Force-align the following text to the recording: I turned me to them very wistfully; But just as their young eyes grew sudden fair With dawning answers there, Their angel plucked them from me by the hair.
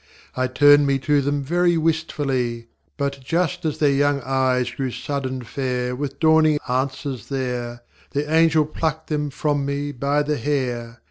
I 0.35 0.47
turned 0.47 0.87
me 0.87 0.97
to 0.97 1.21
them 1.21 1.43
very 1.43 1.77
wistfully; 1.77 2.69
But 2.97 3.19
just 3.23 3.65
as 3.65 3.77
their 3.77 3.91
young 3.91 4.19
eyes 4.21 4.71
grew 4.71 4.89
sudden 4.89 5.43
fair 5.43 5.95
With 5.95 6.19
dawning 6.19 6.57
answers 6.67 7.27
there, 7.29 7.83
Their 8.09 8.27
angel 8.27 8.65
plucked 8.65 9.09
them 9.09 9.29
from 9.29 9.63
me 9.63 9.91
by 9.91 10.23
the 10.23 10.37
hair. 10.37 10.97